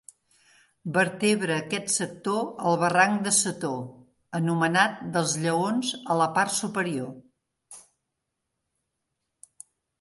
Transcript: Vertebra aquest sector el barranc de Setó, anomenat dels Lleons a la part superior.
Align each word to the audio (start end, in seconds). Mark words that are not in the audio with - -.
Vertebra 0.93 1.57
aquest 1.63 1.91
sector 1.95 2.47
el 2.69 2.77
barranc 2.85 3.21
de 3.27 3.35
Setó, 3.41 3.71
anomenat 4.41 4.97
dels 5.17 5.37
Lleons 5.45 5.93
a 6.15 6.19
la 6.23 6.31
part 6.41 6.57
superior. 6.59 7.15